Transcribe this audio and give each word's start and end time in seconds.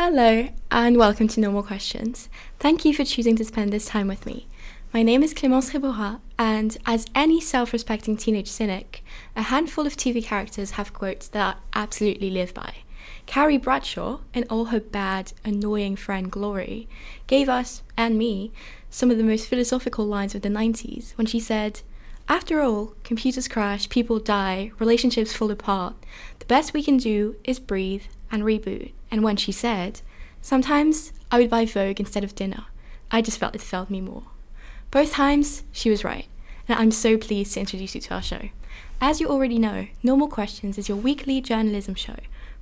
Hello, 0.00 0.48
and 0.70 0.96
welcome 0.96 1.26
to 1.26 1.40
No 1.40 1.50
More 1.50 1.64
Questions. 1.64 2.28
Thank 2.60 2.84
you 2.84 2.94
for 2.94 3.04
choosing 3.04 3.34
to 3.34 3.44
spend 3.44 3.72
this 3.72 3.86
time 3.86 4.06
with 4.06 4.26
me. 4.26 4.46
My 4.94 5.02
name 5.02 5.24
is 5.24 5.34
Clémence 5.34 5.74
Rebora, 5.74 6.20
and 6.38 6.78
as 6.86 7.04
any 7.16 7.40
self 7.40 7.72
respecting 7.72 8.16
teenage 8.16 8.46
cynic, 8.46 9.02
a 9.34 9.42
handful 9.42 9.88
of 9.88 9.96
TV 9.96 10.22
characters 10.22 10.70
have 10.78 10.92
quotes 10.92 11.26
that 11.26 11.56
I 11.72 11.80
absolutely 11.80 12.30
live 12.30 12.54
by. 12.54 12.74
Carrie 13.26 13.58
Bradshaw, 13.58 14.20
in 14.32 14.44
all 14.48 14.66
her 14.66 14.78
bad, 14.78 15.32
annoying 15.44 15.96
friend 15.96 16.30
glory, 16.30 16.88
gave 17.26 17.48
us, 17.48 17.82
and 17.96 18.16
me, 18.16 18.52
some 18.90 19.10
of 19.10 19.16
the 19.18 19.24
most 19.24 19.48
philosophical 19.48 20.06
lines 20.06 20.32
of 20.32 20.42
the 20.42 20.48
90s 20.48 21.10
when 21.18 21.26
she 21.26 21.40
said, 21.40 21.80
After 22.28 22.60
all, 22.60 22.94
computers 23.02 23.48
crash, 23.48 23.88
people 23.88 24.20
die, 24.20 24.70
relationships 24.78 25.32
fall 25.34 25.50
apart. 25.50 25.96
The 26.38 26.46
best 26.46 26.72
we 26.72 26.84
can 26.84 26.98
do 26.98 27.34
is 27.42 27.58
breathe 27.58 28.04
and 28.30 28.42
reboot. 28.42 28.92
And 29.10 29.22
when 29.22 29.36
she 29.36 29.52
said, 29.52 30.00
Sometimes 30.40 31.12
I 31.30 31.38
would 31.38 31.50
buy 31.50 31.64
Vogue 31.64 32.00
instead 32.00 32.24
of 32.24 32.34
dinner, 32.34 32.66
I 33.10 33.22
just 33.22 33.38
felt 33.38 33.54
it 33.54 33.60
felt 33.60 33.90
me 33.90 34.00
more. 34.00 34.24
Both 34.90 35.12
times, 35.12 35.64
she 35.72 35.90
was 35.90 36.04
right, 36.04 36.26
and 36.68 36.78
I'm 36.78 36.90
so 36.90 37.18
pleased 37.18 37.54
to 37.54 37.60
introduce 37.60 37.94
you 37.94 38.00
to 38.02 38.14
our 38.14 38.22
show. 38.22 38.48
As 39.00 39.20
you 39.20 39.28
already 39.28 39.58
know, 39.58 39.88
No 40.02 40.16
More 40.16 40.28
Questions 40.28 40.78
is 40.78 40.88
your 40.88 40.98
weekly 40.98 41.40
journalism 41.40 41.94
show 41.94 42.16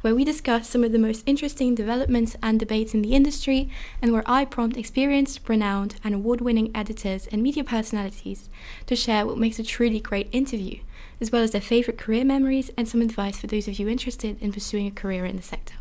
where 0.06 0.14
we 0.14 0.24
discuss 0.24 0.68
some 0.68 0.84
of 0.84 0.92
the 0.92 1.00
most 1.00 1.24
interesting 1.26 1.74
developments 1.74 2.36
and 2.40 2.60
debates 2.60 2.94
in 2.94 3.02
the 3.02 3.14
industry, 3.14 3.68
and 4.00 4.12
where 4.12 4.22
I 4.24 4.44
prompt 4.44 4.76
experienced, 4.76 5.40
renowned, 5.48 5.96
and 6.04 6.14
award 6.14 6.40
winning 6.40 6.70
editors 6.76 7.26
and 7.32 7.42
media 7.42 7.64
personalities 7.64 8.48
to 8.86 8.94
share 8.94 9.26
what 9.26 9.36
makes 9.36 9.58
a 9.58 9.64
truly 9.64 9.98
great 9.98 10.28
interview, 10.30 10.78
as 11.20 11.30
well 11.30 11.42
as 11.42 11.52
their 11.52 11.60
favorite 11.60 11.98
career 11.98 12.24
memories 12.24 12.70
and 12.76 12.88
some 12.88 13.02
advice 13.02 13.38
for 13.38 13.46
those 13.46 13.68
of 13.68 13.78
you 13.78 13.88
interested 13.88 14.40
in 14.42 14.52
pursuing 14.52 14.86
a 14.86 14.90
career 14.90 15.24
in 15.24 15.36
the 15.36 15.42
sector. 15.42 15.74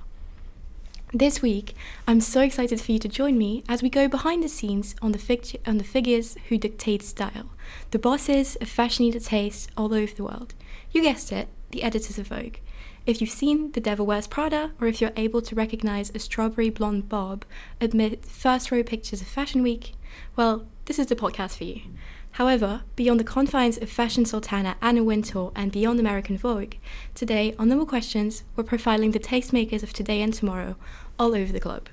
This 1.14 1.42
week, 1.42 1.76
I'm 2.08 2.20
so 2.20 2.42
excited 2.42 2.82
for 2.82 2.92
you 2.92 3.00
to 3.00 3.08
join 3.08 3.38
me 3.38 3.64
as 3.70 3.82
we 3.82 3.90
go 3.90 4.08
behind 4.08 4.44
the 4.44 4.50
scenes 4.50 4.96
on 5.02 5.12
the, 5.14 5.18
fig- 5.18 5.62
on 5.66 5.78
the 5.78 5.84
figures 5.84 6.36
who 6.50 6.58
dictate 6.58 7.04
style, 7.04 7.52
the 7.92 8.00
bosses 8.00 8.58
of 8.58 8.68
fashion 8.68 9.06
eater 9.06 9.20
taste 9.20 9.70
all 9.78 9.94
over 9.94 10.14
the 10.14 10.24
world. 10.24 10.54
You 10.92 11.02
guessed 11.02 11.32
it, 11.32 11.48
the 11.72 11.84
editors 11.84 12.18
of 12.18 12.28
Vogue. 12.28 12.58
If 13.06 13.22
you've 13.22 13.30
seen 13.30 13.72
The 13.74 13.80
Devil 13.80 14.06
Wears 14.06 14.26
Prada, 14.26 14.72
or 14.82 14.88
if 14.88 15.00
you're 15.00 15.12
able 15.16 15.42
to 15.44 15.56
recognize 15.56 16.12
a 16.14 16.20
strawberry 16.20 16.72
blonde 16.72 17.08
bob 17.08 17.46
amid 17.80 18.26
first 18.26 18.72
row 18.72 18.82
pictures 18.82 19.22
of 19.22 19.28
Fashion 19.28 19.62
Week, 19.62 19.94
well, 20.36 20.66
this 20.86 20.98
is 20.98 21.08
the 21.08 21.16
podcast 21.16 21.58
for 21.58 21.66
you. 21.66 21.82
However, 22.36 22.82
beyond 22.98 23.22
the 23.22 23.24
confines 23.24 23.78
of 23.78 23.90
Fashion 23.90 24.26
Sultana 24.26 24.76
Anna 24.82 25.06
Wintour 25.06 25.54
and 25.56 25.72
beyond 25.72 26.02
American 26.02 26.38
Vogue, 26.38 26.74
today 27.14 27.56
on 27.58 27.70
No 27.70 27.78
More 27.78 27.86
Questions, 27.86 28.44
we're 28.58 28.66
profiling 28.66 29.14
the 29.14 29.22
tastemakers 29.22 29.84
of 29.84 29.94
today 29.94 30.22
and 30.22 30.34
tomorrow 30.34 30.76
all 31.18 31.34
over 31.34 31.54
the 31.54 31.62
globe. 31.62 31.88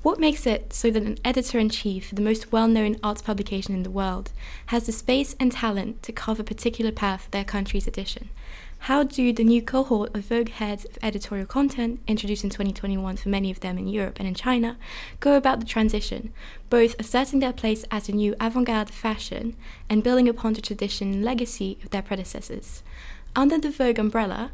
What 0.00 0.18
makes 0.18 0.46
it 0.46 0.72
so 0.72 0.90
that 0.90 1.02
an 1.02 1.18
editor 1.22 1.58
in 1.58 1.68
chief 1.68 2.08
for 2.08 2.14
the 2.14 2.22
most 2.22 2.50
well 2.50 2.66
known 2.66 2.96
arts 3.02 3.20
publication 3.20 3.74
in 3.74 3.82
the 3.82 3.90
world 3.90 4.32
has 4.66 4.86
the 4.86 4.92
space 4.92 5.36
and 5.38 5.52
talent 5.52 6.02
to 6.04 6.12
carve 6.12 6.40
a 6.40 6.44
particular 6.44 6.90
path 6.90 7.24
for 7.24 7.30
their 7.30 7.44
country's 7.44 7.86
edition? 7.86 8.30
How 8.86 9.04
do 9.04 9.32
the 9.32 9.44
new 9.44 9.62
cohort 9.62 10.12
of 10.12 10.24
Vogue 10.24 10.48
heads 10.48 10.84
of 10.84 10.98
editorial 11.04 11.46
content, 11.46 12.00
introduced 12.08 12.42
in 12.42 12.50
2021 12.50 13.16
for 13.16 13.28
many 13.28 13.48
of 13.48 13.60
them 13.60 13.78
in 13.78 13.86
Europe 13.86 14.18
and 14.18 14.26
in 14.26 14.34
China, 14.34 14.76
go 15.20 15.36
about 15.36 15.60
the 15.60 15.66
transition, 15.66 16.32
both 16.68 16.98
asserting 16.98 17.38
their 17.38 17.52
place 17.52 17.84
as 17.92 18.08
a 18.08 18.12
new 18.12 18.34
avant 18.40 18.66
garde 18.66 18.90
fashion 18.90 19.54
and 19.88 20.02
building 20.02 20.28
upon 20.28 20.54
the 20.54 20.60
tradition 20.60 21.12
and 21.12 21.24
legacy 21.24 21.78
of 21.84 21.90
their 21.90 22.02
predecessors? 22.02 22.82
Under 23.36 23.56
the 23.56 23.70
Vogue 23.70 24.00
umbrella, 24.00 24.50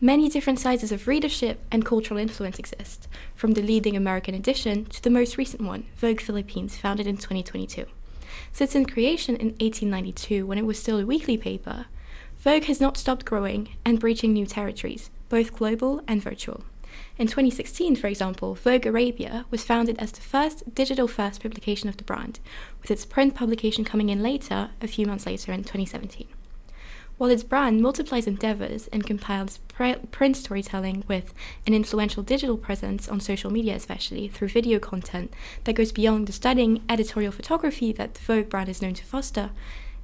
Many 0.00 0.28
different 0.28 0.58
sizes 0.58 0.90
of 0.90 1.06
readership 1.06 1.64
and 1.70 1.86
cultural 1.86 2.18
influence 2.18 2.58
exist, 2.58 3.06
from 3.36 3.52
the 3.52 3.62
leading 3.62 3.96
American 3.96 4.34
edition 4.34 4.86
to 4.86 5.00
the 5.00 5.08
most 5.08 5.38
recent 5.38 5.62
one, 5.62 5.86
Vogue 5.94 6.20
Philippines, 6.20 6.76
founded 6.76 7.06
in 7.06 7.16
2022. 7.16 7.86
Since 8.50 8.74
its 8.74 8.92
creation 8.92 9.36
in 9.36 9.50
1892, 9.60 10.44
when 10.44 10.58
it 10.58 10.66
was 10.66 10.80
still 10.80 10.98
a 10.98 11.06
weekly 11.06 11.36
paper, 11.38 11.86
Vogue 12.42 12.64
has 12.64 12.80
not 12.80 12.96
stopped 12.96 13.24
growing 13.24 13.68
and 13.84 14.00
breaching 14.00 14.32
new 14.32 14.46
territories, 14.46 15.10
both 15.28 15.56
global 15.56 16.02
and 16.08 16.20
virtual. 16.20 16.64
In 17.16 17.28
2016, 17.28 17.94
for 17.94 18.08
example, 18.08 18.56
Vogue 18.56 18.84
Arabia 18.84 19.46
was 19.52 19.62
founded 19.62 19.96
as 20.00 20.10
the 20.10 20.22
first 20.22 20.74
digital 20.74 21.06
first 21.06 21.40
publication 21.40 21.88
of 21.88 21.98
the 21.98 22.02
brand, 22.02 22.40
with 22.80 22.90
its 22.90 23.04
print 23.04 23.36
publication 23.36 23.84
coming 23.84 24.08
in 24.08 24.24
later, 24.24 24.70
a 24.80 24.88
few 24.88 25.06
months 25.06 25.24
later 25.24 25.52
in 25.52 25.60
2017. 25.60 26.26
While 27.16 27.30
its 27.30 27.44
brand 27.44 27.80
multiplies 27.80 28.26
endeavors 28.26 28.88
and 28.88 29.06
compiles 29.06 29.58
pr- 29.68 30.04
print 30.10 30.36
storytelling 30.36 31.04
with 31.06 31.32
an 31.64 31.74
influential 31.74 32.24
digital 32.24 32.56
presence 32.56 33.08
on 33.08 33.20
social 33.20 33.52
media, 33.52 33.76
especially 33.76 34.26
through 34.26 34.48
video 34.48 34.80
content 34.80 35.32
that 35.62 35.76
goes 35.76 35.92
beyond 35.92 36.26
the 36.26 36.32
stunning 36.32 36.82
editorial 36.88 37.30
photography 37.30 37.92
that 37.92 38.14
the 38.14 38.20
Vogue 38.20 38.48
brand 38.48 38.68
is 38.68 38.82
known 38.82 38.94
to 38.94 39.04
foster, 39.04 39.50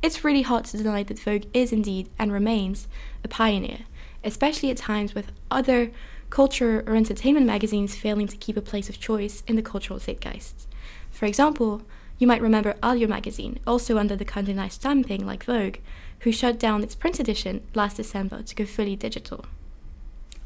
it's 0.02 0.24
really 0.24 0.42
hard 0.42 0.64
to 0.66 0.76
deny 0.76 1.02
that 1.02 1.18
Vogue 1.18 1.44
is 1.52 1.72
indeed 1.72 2.08
and 2.18 2.32
remains 2.32 2.86
a 3.24 3.28
pioneer, 3.28 3.80
especially 4.22 4.70
at 4.70 4.76
times 4.76 5.14
with 5.14 5.32
other 5.50 5.90
culture 6.30 6.84
or 6.86 6.94
entertainment 6.94 7.46
magazines 7.46 7.96
failing 7.96 8.28
to 8.28 8.36
keep 8.36 8.56
a 8.56 8.62
place 8.62 8.88
of 8.88 9.00
choice 9.00 9.42
in 9.46 9.56
the 9.56 9.62
cultural 9.62 9.98
zeitgeist. 9.98 10.68
For 11.10 11.26
example, 11.26 11.82
you 12.18 12.26
might 12.26 12.42
remember 12.42 12.76
Allure 12.82 13.08
magazine, 13.08 13.58
also 13.66 13.98
under 13.98 14.16
the 14.16 14.24
Condé 14.24 14.54
Nast 14.54 14.80
stamping 14.80 15.24
like 15.26 15.44
Vogue, 15.44 15.76
who 16.20 16.32
shut 16.32 16.58
down 16.58 16.82
its 16.82 16.94
print 16.94 17.20
edition 17.20 17.62
last 17.74 17.96
December 17.96 18.42
to 18.42 18.54
go 18.54 18.64
fully 18.64 18.96
digital. 18.96 19.46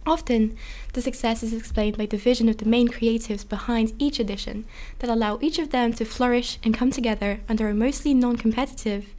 Often, 0.05 0.57
the 0.95 1.03
success 1.03 1.43
is 1.43 1.53
explained 1.53 1.97
by 1.97 2.07
the 2.07 2.17
vision 2.17 2.49
of 2.49 2.59
the 2.59 2.69
main 2.69 2.89
creatives 2.89 3.49
behind 3.49 3.93
each 3.99 4.19
edition 4.19 4.65
that 4.99 5.09
allow 5.09 5.39
each 5.41 5.59
of 5.59 5.71
them 5.71 5.93
to 5.95 6.05
flourish 6.05 6.59
and 6.65 6.75
come 6.75 6.91
together 6.91 7.41
under 7.49 7.69
a 7.69 7.75
mostly 7.75 8.13
non 8.13 8.37
competitive 8.37 9.15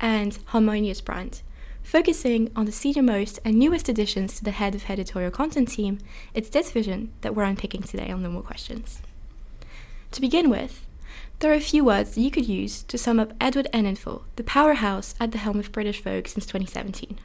and 0.00 0.38
harmonious 0.46 1.00
brand. 1.00 1.42
Focusing 1.82 2.50
on 2.54 2.66
the 2.66 2.72
senior-most 2.72 3.38
and 3.44 3.58
newest 3.58 3.88
additions 3.88 4.36
to 4.36 4.44
the 4.44 4.50
head 4.50 4.74
of 4.74 4.90
editorial 4.90 5.30
content 5.30 5.68
team, 5.68 5.98
it's 6.34 6.50
this 6.50 6.70
vision 6.70 7.12
that 7.22 7.34
we're 7.34 7.44
unpicking 7.44 7.82
today 7.82 8.10
on 8.10 8.22
No 8.22 8.28
More 8.28 8.42
Questions. 8.42 9.00
To 10.10 10.20
begin 10.20 10.50
with, 10.50 10.86
there 11.38 11.50
are 11.50 11.54
a 11.54 11.60
few 11.60 11.84
words 11.84 12.14
that 12.14 12.20
you 12.20 12.30
could 12.30 12.48
use 12.48 12.82
to 12.82 12.98
sum 12.98 13.20
up 13.20 13.32
Edward 13.40 13.68
Enninful, 13.72 14.24
the 14.36 14.44
powerhouse 14.44 15.14
at 15.20 15.32
the 15.32 15.38
helm 15.38 15.58
of 15.58 15.72
British 15.72 16.02
Vogue 16.02 16.26
since 16.26 16.44
2017. 16.46 17.18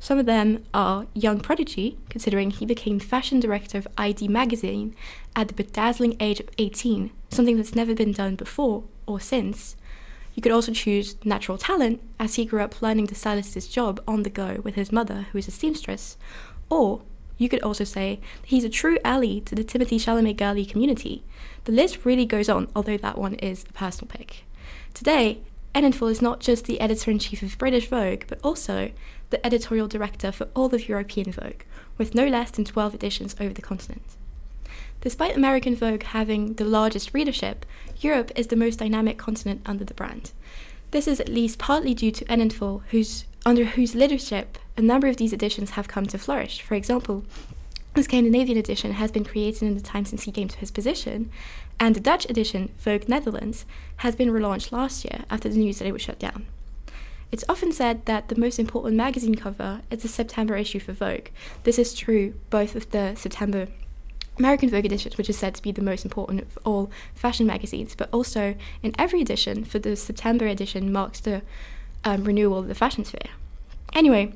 Some 0.00 0.18
of 0.18 0.26
them 0.26 0.64
are 0.72 1.06
young 1.12 1.40
prodigy, 1.40 1.98
considering 2.08 2.50
he 2.50 2.64
became 2.64 2.98
fashion 2.98 3.40
director 3.40 3.78
of 3.78 3.88
i-D 3.98 4.26
magazine 4.28 4.94
at 5.36 5.48
the 5.48 5.54
bedazzling 5.54 6.16
age 6.18 6.40
of 6.40 6.48
18, 6.58 7.10
something 7.30 7.56
that's 7.56 7.74
never 7.74 7.94
been 7.94 8.12
done 8.12 8.36
before 8.36 8.84
or 9.06 9.20
since, 9.20 9.76
you 10.38 10.40
could 10.40 10.52
also 10.52 10.70
choose 10.70 11.16
natural 11.24 11.58
talent, 11.58 12.00
as 12.20 12.36
he 12.36 12.44
grew 12.44 12.60
up 12.60 12.80
learning 12.80 13.06
the 13.06 13.16
stylist's 13.16 13.66
job 13.66 14.00
on 14.06 14.22
the 14.22 14.30
go 14.30 14.60
with 14.62 14.76
his 14.76 14.92
mother, 14.92 15.26
who 15.32 15.38
is 15.38 15.48
a 15.48 15.50
seamstress. 15.50 16.16
Or 16.70 17.02
you 17.38 17.48
could 17.48 17.60
also 17.62 17.82
say 17.82 18.20
he's 18.44 18.62
a 18.62 18.68
true 18.68 19.00
ally 19.04 19.40
to 19.40 19.56
the 19.56 19.64
Timothée 19.64 19.98
Chalamet 19.98 20.36
girly 20.36 20.64
community. 20.64 21.24
The 21.64 21.72
list 21.72 22.04
really 22.04 22.24
goes 22.24 22.48
on, 22.48 22.68
although 22.76 22.98
that 22.98 23.18
one 23.18 23.34
is 23.34 23.64
a 23.68 23.72
personal 23.72 24.12
pick. 24.16 24.44
Today, 24.94 25.40
Enninful 25.74 26.08
is 26.08 26.22
not 26.22 26.38
just 26.38 26.66
the 26.66 26.80
editor 26.80 27.10
in 27.10 27.18
chief 27.18 27.42
of 27.42 27.58
British 27.58 27.88
Vogue, 27.88 28.22
but 28.28 28.38
also 28.44 28.92
the 29.30 29.44
editorial 29.44 29.88
director 29.88 30.30
for 30.30 30.46
all 30.54 30.72
of 30.72 30.88
European 30.88 31.32
Vogue, 31.32 31.62
with 31.96 32.14
no 32.14 32.28
less 32.28 32.52
than 32.52 32.64
12 32.64 32.94
editions 32.94 33.34
over 33.40 33.52
the 33.52 33.60
continent. 33.60 34.04
Despite 35.08 35.38
American 35.38 35.74
Vogue 35.74 36.02
having 36.02 36.52
the 36.52 36.66
largest 36.66 37.14
readership, 37.14 37.64
Europe 37.98 38.30
is 38.36 38.48
the 38.48 38.56
most 38.56 38.78
dynamic 38.78 39.16
continent 39.16 39.62
under 39.64 39.82
the 39.82 39.94
brand. 39.94 40.32
This 40.90 41.08
is 41.08 41.18
at 41.18 41.30
least 41.30 41.58
partly 41.58 41.94
due 41.94 42.10
to 42.10 42.26
Enninful, 42.26 42.82
whose, 42.90 43.24
under 43.46 43.64
whose 43.64 43.94
leadership 43.94 44.58
a 44.76 44.82
number 44.82 45.06
of 45.06 45.16
these 45.16 45.32
editions 45.32 45.70
have 45.70 45.88
come 45.88 46.04
to 46.08 46.18
flourish. 46.18 46.60
For 46.60 46.74
example, 46.74 47.24
the 47.94 48.02
Scandinavian 48.02 48.58
edition 48.58 48.92
has 48.92 49.10
been 49.10 49.24
created 49.24 49.62
in 49.62 49.76
the 49.76 49.80
time 49.80 50.04
since 50.04 50.24
he 50.24 50.30
came 50.30 50.48
to 50.48 50.58
his 50.58 50.70
position, 50.70 51.30
and 51.80 51.96
the 51.96 52.00
Dutch 52.00 52.28
edition, 52.28 52.68
Vogue 52.76 53.08
Netherlands, 53.08 53.64
has 54.04 54.14
been 54.14 54.28
relaunched 54.28 54.72
last 54.72 55.06
year 55.06 55.24
after 55.30 55.48
the 55.48 55.56
news 55.56 55.78
that 55.78 55.88
it 55.88 55.92
was 55.92 56.02
shut 56.02 56.18
down. 56.18 56.44
It's 57.32 57.44
often 57.48 57.72
said 57.72 58.04
that 58.04 58.28
the 58.28 58.38
most 58.38 58.58
important 58.58 58.94
magazine 58.96 59.36
cover 59.36 59.80
is 59.90 60.02
the 60.02 60.08
September 60.08 60.54
issue 60.54 60.80
for 60.80 60.92
Vogue. 60.92 61.28
This 61.64 61.78
is 61.78 61.94
true 61.94 62.34
both 62.50 62.76
of 62.76 62.90
the 62.90 63.14
September 63.14 63.68
American 64.38 64.70
Vogue 64.70 64.84
edition, 64.84 65.12
which 65.16 65.28
is 65.28 65.38
said 65.38 65.54
to 65.54 65.62
be 65.62 65.72
the 65.72 65.82
most 65.82 66.04
important 66.04 66.42
of 66.42 66.58
all 66.64 66.90
fashion 67.14 67.46
magazines, 67.46 67.94
but 67.94 68.08
also 68.12 68.54
in 68.82 68.94
every 68.98 69.20
edition 69.20 69.64
for 69.64 69.78
the 69.78 69.96
September 69.96 70.46
edition 70.46 70.92
marks 70.92 71.20
the 71.20 71.42
um, 72.04 72.24
renewal 72.24 72.58
of 72.58 72.68
the 72.68 72.74
fashion 72.74 73.04
sphere. 73.04 73.32
Anyway, 73.94 74.32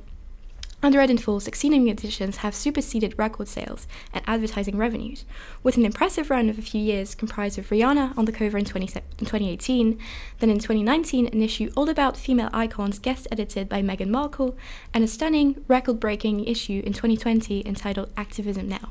under 0.84 0.98
Enninful, 0.98 1.40
succeeding 1.40 1.86
editions 1.88 2.38
have 2.38 2.56
superseded 2.56 3.16
record 3.16 3.46
sales 3.46 3.86
and 4.12 4.24
advertising 4.26 4.76
revenues, 4.76 5.24
with 5.62 5.76
an 5.76 5.84
impressive 5.84 6.28
run 6.28 6.50
of 6.50 6.58
a 6.58 6.62
few 6.62 6.80
years 6.80 7.14
comprised 7.14 7.56
of 7.56 7.68
Rihanna 7.68 8.18
on 8.18 8.24
the 8.24 8.32
cover 8.32 8.58
in, 8.58 8.64
20, 8.64 8.86
in 8.86 9.26
2018, 9.26 10.00
then 10.40 10.50
in 10.50 10.58
2019 10.58 11.28
an 11.28 11.40
issue 11.40 11.70
all 11.76 11.88
about 11.88 12.16
female 12.16 12.50
icons 12.52 12.98
guest 12.98 13.28
edited 13.30 13.68
by 13.68 13.80
Meghan 13.80 14.08
Markle, 14.08 14.56
and 14.92 15.04
a 15.04 15.06
stunning 15.06 15.64
record 15.68 16.00
breaking 16.00 16.44
issue 16.44 16.82
in 16.84 16.92
2020 16.92 17.64
entitled 17.64 18.10
Activism 18.16 18.68
Now 18.68 18.90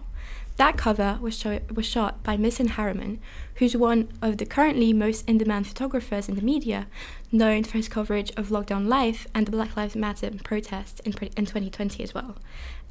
That 0.57 0.77
cover 0.77 1.17
was, 1.21 1.37
show- 1.37 1.61
was 1.73 1.85
shot 1.85 2.23
by 2.23 2.37
Misan 2.37 2.71
Harriman, 2.71 3.19
who's 3.55 3.75
one 3.75 4.09
of 4.21 4.37
the 4.37 4.45
currently 4.45 4.93
most 4.93 5.27
in 5.27 5.37
demand 5.37 5.67
photographers 5.67 6.29
in 6.29 6.35
the 6.35 6.41
media, 6.41 6.87
known 7.31 7.63
for 7.63 7.77
his 7.77 7.89
coverage 7.89 8.31
of 8.37 8.49
lockdown 8.49 8.87
life 8.87 9.27
and 9.33 9.47
the 9.47 9.51
Black 9.51 9.75
Lives 9.75 9.95
Matter 9.95 10.31
protests 10.43 10.99
in, 11.01 11.13
in 11.13 11.45
2020 11.45 12.03
as 12.03 12.13
well. 12.13 12.35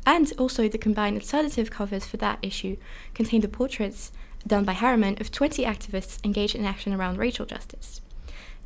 And 0.07 0.33
also, 0.39 0.69
the 0.69 0.79
combined 0.79 1.19
alternative 1.19 1.71
covers 1.71 2.07
for 2.07 2.17
that 2.17 2.39
issue 2.43 2.77
contain 3.15 3.43
the 3.43 3.49
portraits 3.49 4.12
done 4.47 4.65
by 4.65 4.73
Harriman 4.73 5.17
of 5.21 5.31
20 5.31 5.65
activists 5.65 6.25
engaged 6.25 6.55
in 6.55 6.65
action 6.65 6.95
around 6.95 7.19
racial 7.19 7.45
justice. 7.45 8.01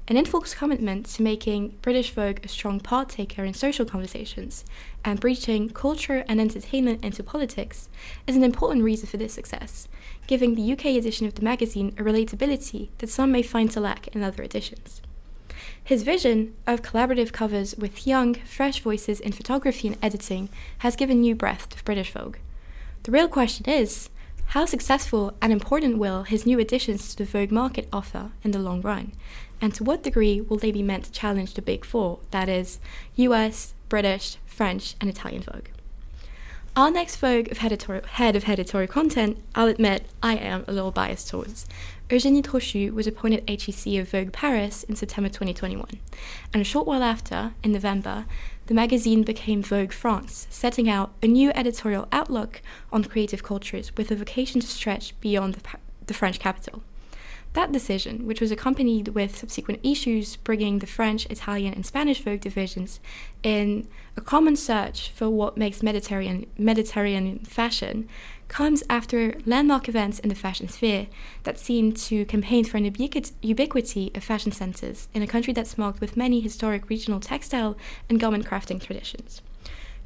Enninful's 0.07 0.55
commitment 0.55 1.07
to 1.07 1.23
making 1.23 1.79
British 1.81 2.11
Vogue 2.11 2.41
a 2.45 2.49
strong 2.49 2.79
partaker 2.79 3.43
in 3.43 3.55
social 3.55 3.87
conversations 3.87 4.63
and 5.03 5.19
breaching 5.19 5.71
culture 5.71 6.27
and 6.29 6.43
entertainment 6.43 7.03
into 7.03 7.23
politics 7.23 7.89
is 8.27 8.37
an 8.37 8.45
important 8.45 8.85
reason 8.85 9.09
for 9.09 9.17
this 9.17 9.33
success, 9.33 9.89
giving 10.27 10.55
the 10.55 10.73
UK 10.73 10.87
edition 10.87 11.27
of 11.27 11.37
the 11.37 11.43
magazine 11.43 11.95
a 11.97 12.03
relatability 12.03 12.91
that 12.99 13.09
some 13.09 13.33
may 13.33 13.41
find 13.41 13.71
to 13.71 13.81
lack 13.81 14.09
in 14.09 14.23
other 14.23 14.43
editions. 14.43 15.01
His 15.83 16.03
vision 16.03 16.55
of 16.67 16.83
collaborative 16.83 17.33
covers 17.33 17.75
with 17.77 18.07
young, 18.07 18.35
fresh 18.35 18.81
voices 18.81 19.21
in 19.21 19.33
photography 19.33 19.89
and 19.89 19.97
editing 20.03 20.51
has 20.79 20.97
given 20.97 21.23
new 21.23 21.35
breath 21.35 21.71
to 21.71 21.83
British 21.83 22.13
Vogue. 22.13 22.37
The 23.05 23.11
real 23.11 23.29
question 23.29 23.65
is 23.71 24.11
how 24.49 24.67
successful 24.67 25.35
and 25.41 25.51
important 25.53 25.97
will 25.97 26.25
his 26.25 26.45
new 26.45 26.59
additions 26.59 27.15
to 27.15 27.17
the 27.17 27.31
Vogue 27.31 27.51
market 27.51 27.89
offer 27.91 28.33
in 28.43 28.51
the 28.51 28.59
long 28.59 28.83
run? 28.83 29.13
And 29.65 29.73
to 29.77 29.83
what 29.83 30.03
degree 30.03 30.43
will 30.43 30.59
they 30.59 30.71
be 30.73 30.83
meant 30.83 31.05
to 31.05 31.11
challenge 31.11 31.55
the 31.55 31.63
big 31.63 31.87
four 31.87 32.19
that 32.33 32.51
is, 32.51 32.81
US, 33.17 33.73
British, 33.89 34.37
French, 34.45 34.95
and 35.01 35.09
Italian 35.09 35.41
Vogue? 35.41 35.69
Our 36.77 36.91
next 36.91 37.17
Vogue 37.17 37.51
of 37.51 37.65
editorial, 37.65 38.05
head 38.05 38.37
of 38.37 38.47
editorial 38.47 38.93
content, 38.93 39.43
I'll 39.55 39.69
admit 39.69 40.05
I 40.23 40.37
am 40.37 40.67
a 40.69 40.73
little 40.73 40.91
biased 40.91 41.31
towards. 41.31 41.65
Eugénie 42.11 42.43
Trochu 42.43 42.93
was 42.93 43.07
appointed 43.07 43.49
HEC 43.49 43.95
of 43.95 44.11
Vogue 44.11 44.33
Paris 44.33 44.83
in 44.83 44.97
September 44.97 45.31
2021, 45.31 45.99
and 46.53 46.61
a 46.61 46.63
short 46.63 46.87
while 46.87 47.03
after, 47.03 47.55
in 47.63 47.73
November, 47.73 48.27
the 48.67 48.75
magazine 48.75 49.23
became 49.23 49.63
Vogue 49.63 49.93
France, 49.93 50.47
setting 50.51 50.91
out 50.91 51.15
a 51.23 51.27
new 51.27 51.51
editorial 51.53 52.07
outlook 52.13 52.61
on 52.93 53.03
creative 53.03 53.43
cultures 53.43 53.97
with 53.97 54.11
a 54.11 54.17
vocation 54.17 54.61
to 54.61 54.67
stretch 54.67 55.19
beyond 55.23 55.55
the, 55.55 55.79
the 56.05 56.13
French 56.13 56.39
capital. 56.39 56.83
That 57.55 57.71
decision, 57.71 58.27
which 58.27 58.41
was 58.41 58.51
accompanied 58.51 59.09
with 59.09 59.39
subsequent 59.39 59.79
issues 59.85 60.35
bringing 60.35 60.81
the 60.81 60.89
French, 60.89 61.25
Italian, 61.27 61.73
and 61.73 61.87
Spanish 61.87 62.21
Vogue 62.21 62.41
divisions 62.41 62.99
in 63.45 63.87
a 64.17 64.21
common 64.21 64.57
search 64.57 65.11
for 65.11 65.31
what 65.31 65.57
makes 65.57 65.81
Mediterranean, 65.81 66.51
Mediterranean 66.59 67.39
fashion, 67.45 68.09
comes 68.49 68.83
after 68.91 69.35
landmark 69.47 69.89
events 69.89 70.19
in 70.19 70.31
the 70.31 70.35
fashion 70.35 70.69
sphere 70.69 71.07
that 71.45 71.57
seem 71.57 71.93
to 71.93 72.25
campaign 72.25 72.65
for 72.65 72.77
an 72.77 72.93
ubiquity 73.41 74.11
of 74.17 74.25
fashion 74.25 74.51
centers 74.51 75.09
in 75.15 75.23
a 75.23 75.27
country 75.27 75.53
that's 75.53 75.79
marked 75.79 76.01
with 76.01 76.17
many 76.17 76.41
historic 76.41 76.91
regional 76.91 77.21
textile 77.21 77.77
and 78.11 78.19
garment 78.19 78.45
crafting 78.45 78.83
traditions. 78.83 79.43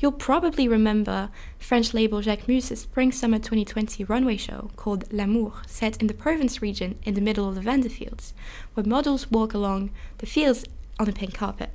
You'll 0.00 0.12
probably 0.12 0.69
remember 0.69 1.31
French 1.59 1.93
label 1.93 2.21
Jacquemus' 2.23 2.79
Spring 2.79 3.11
Summer 3.11 3.39
2020 3.39 4.05
runway 4.05 4.37
show 4.37 4.71
called 4.77 5.12
L'Amour, 5.12 5.55
set 5.67 5.97
in 6.00 6.06
the 6.06 6.15
Provence 6.15 6.62
region 6.62 6.99
in 7.03 7.15
the 7.15 7.21
middle 7.21 7.49
of 7.49 7.56
the 7.56 7.62
Lavender 7.62 7.89
fields, 7.89 8.33
where 8.75 8.87
models 8.87 9.29
walk 9.31 9.55
along 9.55 9.91
the 10.19 10.27
fields 10.27 10.65
on 11.00 11.09
a 11.09 11.12
pink 11.12 11.35
carpet. 11.35 11.71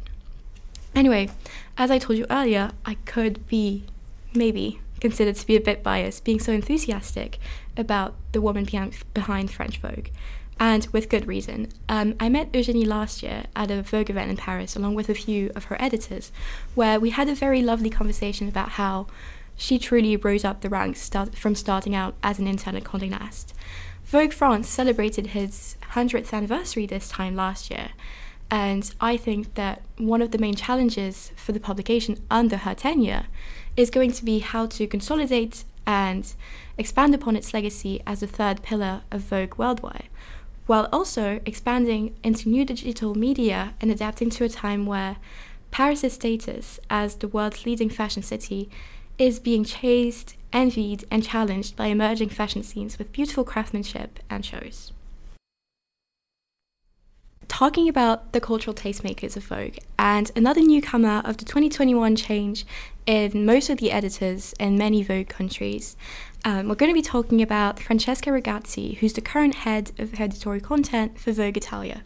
Anyway, 0.95 1.29
as 1.77 1.91
I 1.91 1.97
told 1.97 2.17
you 2.17 2.25
earlier, 2.29 2.71
I 2.85 2.95
could 3.05 3.45
be, 3.47 3.83
maybe, 4.33 4.79
considered 5.01 5.35
to 5.35 5.45
be 5.45 5.57
a 5.57 5.61
bit 5.61 5.83
biased, 5.83 6.23
being 6.23 6.39
so 6.39 6.53
enthusiastic 6.53 7.39
about 7.75 8.15
the 8.31 8.41
woman 8.41 8.65
behind 9.13 9.51
French 9.51 9.79
Vogue 9.79 10.07
and 10.59 10.87
with 10.91 11.09
good 11.09 11.27
reason. 11.27 11.69
Um, 11.89 12.15
I 12.19 12.29
met 12.29 12.51
Eugénie 12.51 12.85
last 12.85 13.23
year 13.23 13.45
at 13.55 13.71
a 13.71 13.81
Vogue 13.81 14.09
event 14.09 14.31
in 14.31 14.37
Paris, 14.37 14.75
along 14.75 14.95
with 14.95 15.09
a 15.09 15.13
few 15.13 15.51
of 15.55 15.65
her 15.65 15.81
editors, 15.81 16.31
where 16.75 16.99
we 16.99 17.11
had 17.11 17.29
a 17.29 17.35
very 17.35 17.61
lovely 17.61 17.89
conversation 17.89 18.47
about 18.47 18.69
how 18.69 19.07
she 19.55 19.77
truly 19.77 20.15
rose 20.17 20.43
up 20.43 20.61
the 20.61 20.69
ranks 20.69 21.01
start, 21.01 21.35
from 21.35 21.55
starting 21.55 21.95
out 21.95 22.15
as 22.23 22.39
an 22.39 22.47
intern 22.47 22.75
at 22.75 22.83
Condé 22.83 23.09
Nast. 23.09 23.53
Vogue 24.05 24.33
France 24.33 24.67
celebrated 24.67 25.27
his 25.27 25.77
100th 25.91 26.33
anniversary 26.33 26.85
this 26.85 27.09
time 27.09 27.35
last 27.35 27.71
year, 27.71 27.89
and 28.49 28.93
I 28.99 29.17
think 29.17 29.55
that 29.55 29.81
one 29.97 30.21
of 30.21 30.31
the 30.31 30.37
main 30.37 30.55
challenges 30.55 31.31
for 31.35 31.51
the 31.53 31.59
publication 31.59 32.21
under 32.29 32.57
her 32.57 32.75
tenure 32.75 33.25
is 33.75 33.89
going 33.89 34.11
to 34.11 34.25
be 34.25 34.39
how 34.39 34.67
to 34.67 34.85
consolidate 34.85 35.63
and 35.85 36.33
expand 36.77 37.15
upon 37.15 37.35
its 37.35 37.53
legacy 37.53 38.01
as 38.05 38.21
a 38.21 38.27
third 38.27 38.61
pillar 38.61 39.01
of 39.11 39.21
Vogue 39.21 39.57
worldwide 39.57 40.07
while 40.65 40.87
also 40.91 41.41
expanding 41.45 42.15
into 42.23 42.49
new 42.49 42.65
digital 42.65 43.15
media 43.15 43.73
and 43.81 43.91
adapting 43.91 44.29
to 44.29 44.43
a 44.43 44.49
time 44.49 44.85
where 44.85 45.17
Paris's 45.71 46.13
status 46.13 46.79
as 46.89 47.15
the 47.15 47.27
world's 47.27 47.65
leading 47.65 47.89
fashion 47.89 48.23
city 48.23 48.69
is 49.17 49.39
being 49.39 49.63
chased, 49.63 50.35
envied, 50.51 51.05
and 51.11 51.23
challenged 51.23 51.75
by 51.75 51.87
emerging 51.87 52.29
fashion 52.29 52.63
scenes 52.63 52.97
with 52.97 53.11
beautiful 53.11 53.43
craftsmanship 53.43 54.19
and 54.29 54.45
shows. 54.45 54.91
Talking 57.47 57.87
about 57.87 58.33
the 58.33 58.41
cultural 58.41 58.73
tastemakers 58.73 59.35
of 59.35 59.43
Vogue, 59.43 59.77
and 59.99 60.31
another 60.35 60.61
newcomer 60.61 61.21
of 61.25 61.37
the 61.37 61.45
2021 61.45 62.15
change 62.15 62.65
in 63.05 63.45
most 63.45 63.69
of 63.69 63.79
the 63.79 63.91
editors 63.91 64.53
in 64.59 64.77
many 64.77 65.03
Vogue 65.03 65.27
countries, 65.27 65.95
um, 66.45 66.67
we're 66.67 66.75
going 66.75 66.91
to 66.91 66.93
be 66.93 67.01
talking 67.01 67.41
about 67.41 67.79
Francesca 67.79 68.29
Ragazzi, 68.29 68.97
who's 68.97 69.13
the 69.13 69.21
current 69.21 69.55
head 69.55 69.91
of 69.97 70.19
editorial 70.19 70.63
content 70.63 71.19
for 71.19 71.31
Vogue 71.31 71.57
Italia. 71.57 72.03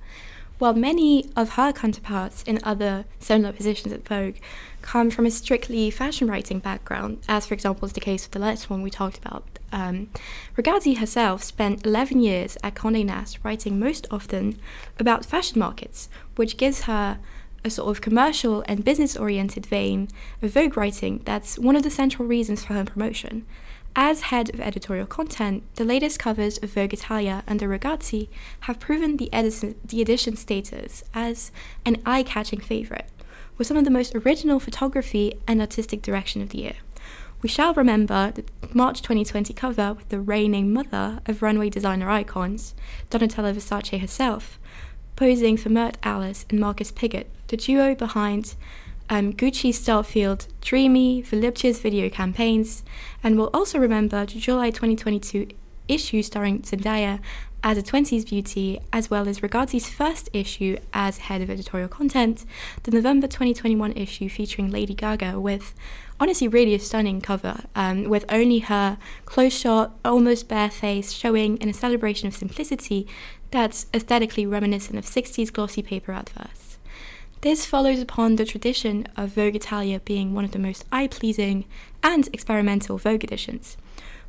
While 0.59 0.73
many 0.73 1.29
of 1.35 1.51
her 1.51 1.71
counterparts 1.71 2.41
in 2.43 2.59
other 2.63 3.05
similar 3.19 3.53
positions 3.53 3.93
at 3.93 4.07
Vogue 4.07 4.37
come 4.81 5.11
from 5.11 5.27
a 5.27 5.31
strictly 5.31 5.91
fashion 5.91 6.27
writing 6.27 6.57
background, 6.57 7.19
as 7.27 7.45
for 7.45 7.53
example 7.53 7.85
is 7.85 7.93
the 7.93 7.99
case 7.99 8.25
with 8.25 8.31
the 8.31 8.39
last 8.39 8.67
one 8.67 8.81
we 8.81 8.89
talked 8.89 9.19
about, 9.19 9.43
um, 9.71 10.09
Ragazzi 10.55 10.97
herself 10.97 11.43
spent 11.43 11.85
11 11.85 12.21
years 12.21 12.57
at 12.63 12.73
Condé 12.73 13.05
Nast 13.05 13.37
writing 13.43 13.77
most 13.79 14.07
often 14.09 14.57
about 14.97 15.25
fashion 15.25 15.59
markets, 15.59 16.09
which 16.35 16.57
gives 16.57 16.83
her 16.83 17.19
a 17.67 17.69
sort 17.69 17.89
of 17.89 18.01
commercial 18.01 18.63
and 18.67 18.83
business 18.83 19.15
oriented 19.15 19.65
vein 19.65 20.07
of 20.41 20.53
Vogue 20.53 20.77
writing 20.77 21.21
that's 21.25 21.59
one 21.59 21.75
of 21.75 21.83
the 21.83 21.91
central 21.91 22.27
reasons 22.27 22.63
for 22.63 22.73
her 22.73 22.85
promotion. 22.85 23.45
As 23.95 24.21
head 24.21 24.53
of 24.53 24.61
editorial 24.61 25.05
content, 25.05 25.63
the 25.75 25.83
latest 25.83 26.17
covers 26.17 26.57
of 26.59 26.73
Vogue 26.73 26.93
Italia 26.93 27.43
under 27.47 27.67
Ragazzi 27.67 28.29
have 28.61 28.79
proven 28.79 29.17
the, 29.17 29.29
edition, 29.33 29.75
the 29.83 30.01
edition 30.01 30.35
status 30.35 31.03
as 31.13 31.51
an 31.85 31.97
eye 32.05 32.23
catching 32.23 32.61
favourite, 32.61 33.09
with 33.57 33.67
some 33.67 33.77
of 33.77 33.83
the 33.83 33.91
most 33.91 34.15
original 34.15 34.59
photography 34.59 35.39
and 35.47 35.59
artistic 35.59 36.01
direction 36.01 36.41
of 36.41 36.49
the 36.49 36.59
year. 36.59 36.75
We 37.41 37.49
shall 37.49 37.73
remember 37.73 38.31
the 38.31 38.45
March 38.73 39.01
2020 39.01 39.53
cover 39.53 39.93
with 39.93 40.09
the 40.09 40.21
reigning 40.21 40.71
mother 40.71 41.19
of 41.25 41.41
runway 41.41 41.69
designer 41.69 42.09
icons, 42.09 42.75
Donatella 43.09 43.53
Versace 43.53 43.99
herself, 43.99 44.57
posing 45.15 45.57
for 45.57 45.69
Mert 45.69 45.97
Alas 46.03 46.45
and 46.49 46.59
Marcus 46.59 46.91
Piggott, 46.91 47.29
the 47.47 47.57
duo 47.57 47.95
behind 47.95 48.55
um, 49.09 49.33
Gucci 49.33 49.69
Starfield, 49.69 50.47
Dreamy, 50.61 51.21
voluptuous 51.21 51.79
video 51.79 52.09
campaigns, 52.09 52.83
and 53.23 53.37
we'll 53.37 53.49
also 53.53 53.79
remember 53.79 54.25
the 54.25 54.39
July 54.39 54.69
2022 54.69 55.47
issue 55.87 56.21
starring 56.21 56.61
Zendaya 56.61 57.19
as 57.63 57.77
a 57.77 57.81
20s 57.81 58.29
beauty, 58.29 58.79
as 58.93 59.09
well 59.09 59.27
as 59.27 59.39
Ragazzi's 59.39 59.89
first 59.89 60.29
issue 60.31 60.77
as 60.93 61.17
head 61.19 61.41
of 61.41 61.49
editorial 61.49 61.89
content, 61.89 62.45
the 62.83 62.91
November 62.91 63.27
2021 63.27 63.93
issue 63.93 64.29
featuring 64.29 64.69
Lady 64.69 64.93
Gaga 64.93 65.39
with 65.39 65.73
honestly 66.19 66.47
really 66.47 66.75
a 66.75 66.79
stunning 66.79 67.19
cover, 67.21 67.61
um, 67.75 68.03
with 68.03 68.25
only 68.29 68.59
her 68.59 68.97
close 69.25 69.57
shot, 69.57 69.97
almost 70.05 70.47
bare 70.47 70.69
face 70.69 71.11
showing 71.11 71.57
in 71.57 71.69
a 71.69 71.73
celebration 71.73 72.27
of 72.27 72.35
simplicity 72.35 73.07
that's 73.51 73.87
aesthetically 73.93 74.45
reminiscent 74.45 74.97
of 74.97 75.05
60s 75.05 75.51
glossy 75.51 75.81
paper 75.81 76.11
adverts. 76.11 76.66
This 77.41 77.67
follows 77.67 77.99
upon 77.99 78.35
the 78.35 78.45
tradition 78.45 79.05
of 79.15 79.29
Vogue 79.29 79.55
Italia 79.55 79.99
being 79.99 80.33
one 80.33 80.43
of 80.43 80.51
the 80.51 80.59
most 80.59 80.85
eye 80.91 81.05
pleasing 81.05 81.65
and 82.01 82.27
experimental 82.33 82.97
Vogue 82.97 83.23
editions, 83.23 83.77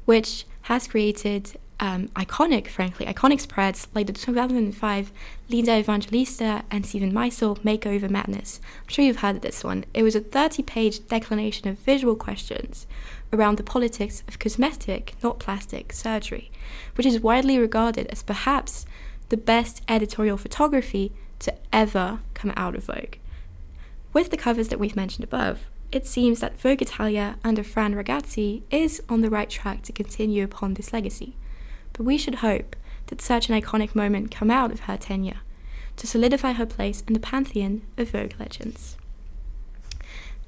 which 0.04 0.44
has 0.62 0.86
created 0.86 1.58
um, 1.80 2.08
iconic, 2.08 2.66
frankly, 2.66 3.06
iconic 3.06 3.40
spreads 3.40 3.88
like 3.94 4.08
the 4.08 4.12
2005 4.12 5.12
Linda 5.48 5.78
Evangelista 5.78 6.64
and 6.70 6.84
Steven 6.84 7.10
Meisel 7.10 7.58
Makeover 7.60 8.10
Madness. 8.10 8.60
I'm 8.82 8.88
sure 8.88 9.04
you've 9.04 9.20
heard 9.20 9.36
of 9.36 9.42
this 9.42 9.64
one. 9.64 9.86
It 9.94 10.02
was 10.02 10.14
a 10.14 10.20
30 10.20 10.62
page 10.64 11.06
declination 11.06 11.66
of 11.68 11.78
visual 11.78 12.14
questions 12.14 12.86
around 13.32 13.56
the 13.56 13.62
politics 13.62 14.22
of 14.28 14.38
cosmetic, 14.38 15.14
not 15.22 15.38
plastic, 15.38 15.94
surgery, 15.94 16.50
which 16.96 17.06
is 17.06 17.20
widely 17.20 17.58
regarded 17.58 18.06
as 18.08 18.22
perhaps 18.22 18.84
the 19.30 19.36
best 19.38 19.82
editorial 19.88 20.36
photography 20.36 21.12
to 21.40 21.54
ever 21.72 22.20
come 22.34 22.52
out 22.56 22.74
of 22.74 22.84
Vogue. 22.84 23.16
With 24.12 24.30
the 24.30 24.36
covers 24.36 24.68
that 24.68 24.78
we've 24.78 24.96
mentioned 24.96 25.24
above, 25.24 25.66
it 25.90 26.06
seems 26.06 26.40
that 26.40 26.60
Vogue 26.60 26.82
Italia 26.82 27.36
under 27.42 27.62
Fran 27.62 27.94
Ragazzi 27.94 28.62
is 28.70 29.02
on 29.08 29.22
the 29.22 29.30
right 29.30 29.48
track 29.48 29.82
to 29.82 29.92
continue 29.92 30.44
upon 30.44 30.74
this 30.74 30.92
legacy. 30.92 31.34
But 31.92 32.04
we 32.04 32.18
should 32.18 32.36
hope 32.36 32.76
that 33.06 33.22
such 33.22 33.48
an 33.48 33.60
iconic 33.60 33.94
moment 33.94 34.30
come 34.30 34.50
out 34.50 34.70
of 34.70 34.80
her 34.80 34.96
tenure 34.96 35.40
to 35.96 36.06
solidify 36.06 36.52
her 36.52 36.66
place 36.66 37.02
in 37.06 37.14
the 37.14 37.20
pantheon 37.20 37.82
of 37.96 38.10
Vogue 38.10 38.34
legends. 38.38 38.96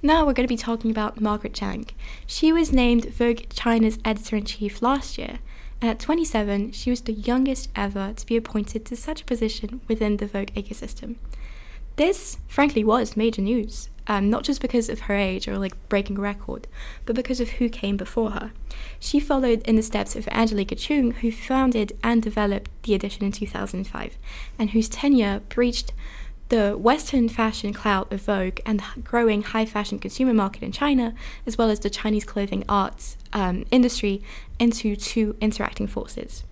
Now 0.02 0.20
we're 0.25 0.32
going 0.32 0.49
to 0.49 0.54
be 0.54 0.56
talking 0.56 0.90
about 0.90 1.20
Margaret 1.20 1.52
Zhang. 1.52 1.90
She 2.26 2.52
was 2.52 2.73
named 2.73 3.06
Vogue 3.06 3.42
China's 3.50 3.99
editor 4.04 4.37
in 4.37 4.44
chief 4.44 4.80
last 4.80 5.18
year, 5.18 5.40
at 5.82 5.99
27, 5.99 6.72
she 6.72 6.90
was 6.90 7.00
the 7.00 7.12
youngest 7.12 7.70
ever 7.75 8.12
to 8.14 8.26
be 8.26 8.37
appointed 8.37 8.84
to 8.87 8.96
such 8.96 9.22
a 9.22 9.25
position 9.25 9.80
within 9.88 10.18
the 10.18 10.26
Vogue 10.26 10.52
ecosystem. 10.54 11.16
This, 11.96 12.38
frankly, 12.49 12.84
was 12.84 13.16
major 13.16 13.42
news, 13.42 13.90
um, 14.06 14.30
not 14.30 14.44
just 14.44 14.60
because 14.60 14.88
of 14.88 15.00
her 15.00 15.14
age 15.14 15.46
or 15.49 15.58
like 15.58 15.75
breaking 15.88 16.18
a 16.18 16.20
record, 16.20 16.66
but 17.06 17.16
because 17.16 17.40
of 17.40 17.50
who 17.50 17.68
came 17.68 17.96
before 17.96 18.32
her. 18.32 18.52
She 18.99 19.20
followed 19.20 19.62
in 19.66 19.76
the 19.76 19.82
steps 19.82 20.16
of 20.16 20.28
Angelica 20.28 20.76
Cheung, 20.76 21.14
who 21.14 21.30
founded 21.30 21.92
and 22.02 22.22
developed 22.22 22.70
the 22.82 22.94
edition 22.94 23.25
in 23.25 23.32
2005, 23.32 24.18
and 24.58 24.70
whose 24.70 24.88
tenure 24.88 25.40
breached 25.49 25.92
the 26.50 26.76
Western 26.76 27.28
fashion 27.28 27.73
clout 27.73 28.12
of 28.12 28.23
Vogue 28.23 28.59
and 28.66 28.80
the 28.80 29.00
growing 29.02 29.42
high 29.42 29.64
fashion 29.64 29.99
consumer 29.99 30.35
market 30.35 30.62
in 30.62 30.73
China, 30.73 31.14
as 31.47 31.57
well 31.57 31.71
as 31.71 31.80
the 31.80 31.88
Chinese 31.88 32.25
clothing 32.25 32.64
arts 32.69 33.16
um, 33.33 33.64
industry, 33.71 34.23
into 34.59 34.95
two 34.95 35.37
interacting 35.40 35.87
forces. 35.87 36.45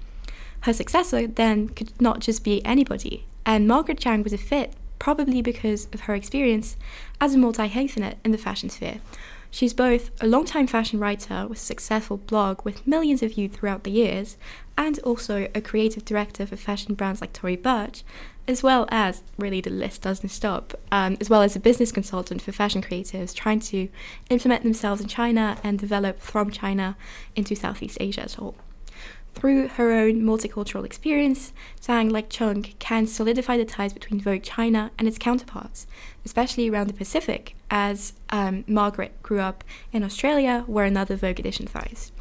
Her 0.62 0.73
successor 0.73 1.26
then 1.26 1.69
could 1.69 2.00
not 2.00 2.21
just 2.21 2.43
be 2.43 2.64
anybody, 2.64 3.26
and 3.45 3.69
Margaret 3.69 4.00
Zhang 4.00 4.25
was 4.25 4.33
a 4.33 4.38
fit, 4.38 4.75
probably 4.99 5.43
because 5.43 5.88
of 5.93 6.02
her 6.02 6.14
experience 6.14 6.76
as 7.21 7.35
a 7.35 7.38
multi 7.38 7.69
hyphenate 7.69 8.17
in 8.25 8.31
the 8.31 8.38
fashion 8.38 8.71
sphere. 8.71 9.00
She's 9.50 9.73
both 9.73 10.11
a 10.21 10.26
long-time 10.26 10.67
fashion 10.67 11.00
writer 11.00 11.47
with 11.49 11.59
a 11.59 11.62
successful 11.62 12.19
blog 12.19 12.64
with 12.64 12.87
millions 12.87 13.23
of 13.23 13.35
views 13.35 13.52
throughout 13.52 13.85
the 13.85 13.90
years, 13.90 14.37
and 14.76 14.99
also 15.00 15.49
a 15.55 15.61
creative 15.61 16.05
director 16.05 16.47
for 16.47 16.57
fashion 16.57 16.95
brands 16.95 17.21
like 17.21 17.33
Tory 17.33 17.57
Burch, 17.57 18.05
as 18.49 18.62
well 18.62 18.87
as, 18.90 19.23
really, 19.37 19.61
the 19.61 19.69
list 19.71 20.00
doesn't 20.00 20.31
stop, 20.31 20.73
um, 20.90 21.19
as 21.21 21.28
well 21.28 21.43
as 21.43 21.55
a 21.55 21.61
business 21.61 21.93
consultant 21.93 22.40
for 22.40 22.50
fashion 22.50 22.81
creatives 22.81 23.35
trying 23.35 23.61
to 23.61 23.88
implement 24.31 24.62
themselves 24.62 25.02
in 25.02 25.07
China 25.07 25.59
and 25.62 25.78
develop 25.78 26.19
from 26.19 26.50
China 26.50 26.97
into 27.37 27.55
Southeast 27.55 27.99
Asia 28.00 28.23
as 28.23 28.35
whole. 28.35 28.57
Through 29.35 29.69
her 29.69 29.93
own 29.93 30.23
multicultural 30.23 30.85
experience, 30.85 31.52
Zhang, 31.81 32.11
like 32.11 32.31
Cheung, 32.31 32.76
can 32.78 33.07
solidify 33.07 33.59
the 33.59 33.67
ties 33.67 33.93
between 33.93 34.21
Vogue 34.21 34.43
China 34.43 34.90
and 34.99 35.07
its 35.07 35.19
counterparts, 35.19 35.87
especially 36.25 36.71
around 36.71 36.88
the 36.88 36.95
Pacific, 36.95 37.55
as 37.71 38.14
um, 38.31 38.64
Margaret 38.67 39.23
grew 39.23 39.40
up 39.40 39.62
in 39.93 40.02
Australia, 40.02 40.64
where 40.67 40.87
another 40.87 41.17
Vogue 41.17 41.38
edition 41.38 41.67
thrives. 41.67 42.12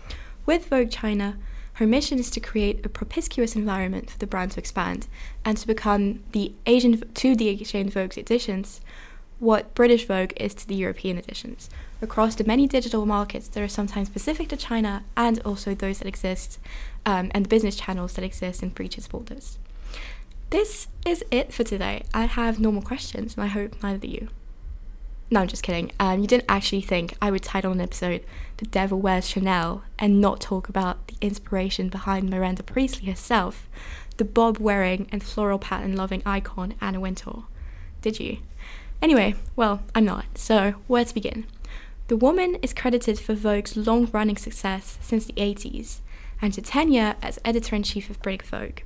With 0.46 0.68
Vogue 0.68 0.92
China, 0.92 1.38
her 1.78 1.86
mission 1.86 2.18
is 2.18 2.32
to 2.32 2.40
create 2.40 2.84
a 2.84 2.90
propitious 2.90 3.56
environment 3.56 4.10
for 4.10 4.18
the 4.18 4.26
brand 4.26 4.52
to 4.52 4.60
expand 4.60 5.08
and 5.46 5.58
to 5.58 5.68
become 5.68 6.24
the 6.32 6.54
Asian 6.66 7.02
to 7.14 7.36
the 7.36 7.50
Asian 7.50 7.90
Vogue 7.90 8.18
editions 8.18 8.82
what 9.40 9.76
British 9.76 10.08
Vogue 10.08 10.34
is 10.38 10.56
to 10.56 10.68
the 10.68 10.74
European 10.74 11.20
editions. 11.20 11.70
Across 12.02 12.36
the 12.36 12.44
many 12.44 12.66
digital 12.66 13.06
markets 13.06 13.48
that 13.50 13.62
are 13.62 13.68
sometimes 13.68 14.08
specific 14.08 14.48
to 14.50 14.58
China 14.58 15.04
and 15.16 15.40
also 15.42 15.76
those 15.76 16.00
that 16.00 16.08
exist 16.08 16.58
um, 17.06 17.30
and 17.36 17.46
the 17.46 17.50
business 17.50 17.76
channels 17.76 18.14
that 18.14 18.26
exist 18.26 18.64
in 18.64 18.70
breaches 18.70 19.08
borders. 19.08 19.60
This 20.50 20.88
is 21.06 21.24
it 21.30 21.54
for 21.54 21.64
today. 21.64 22.04
I 22.12 22.26
have 22.26 22.60
normal 22.60 22.82
questions 22.82 23.36
and 23.36 23.44
I 23.44 23.48
hope 23.48 23.84
neither 23.84 24.00
do 24.00 24.08
you. 24.08 24.30
No, 25.30 25.42
I'm 25.42 25.48
just 25.48 25.62
kidding. 25.62 25.92
Um, 26.00 26.22
you 26.22 26.28
didn't 26.28 26.46
actually 26.48 26.82
think 26.82 27.16
I 27.22 27.30
would 27.30 27.44
title 27.44 27.74
an 27.74 27.82
episode 27.82 28.24
The 28.58 28.66
Devil 28.66 29.00
Wears 29.00 29.28
Chanel 29.28 29.84
and 30.00 30.22
not 30.22 30.40
talk 30.40 30.70
about 30.70 31.07
inspiration 31.22 31.90
behind 31.90 32.30
Miranda 32.30 32.64
Priestly 32.64 33.08
herself, 33.08 33.68
the 34.18 34.26
bob 34.26 34.58
wearing 34.58 35.08
and 35.12 35.24
floral 35.24 35.60
pattern 35.60 35.96
loving 35.96 36.22
icon 36.26 36.74
Anna 36.82 37.00
Wintour. 37.00 37.44
Did 38.02 38.20
you? 38.20 38.38
Anyway, 39.02 39.36
well, 39.56 39.82
I'm 39.94 40.06
not, 40.06 40.38
so 40.38 40.72
where 40.88 41.06
to 41.06 41.14
begin? 41.14 41.46
The 42.08 42.18
woman 42.18 42.56
is 42.62 42.74
credited 42.74 43.20
for 43.20 43.36
Vogue's 43.36 43.76
long 43.76 44.06
running 44.12 44.38
success 44.38 44.98
since 45.02 45.26
the 45.26 45.34
80s 45.34 46.00
and 46.42 46.56
her 46.56 46.62
tenure 46.62 47.16
as 47.22 47.40
editor 47.44 47.76
in 47.76 47.84
chief 47.84 48.10
of 48.10 48.22
British 48.22 48.48
Vogue. 48.48 48.80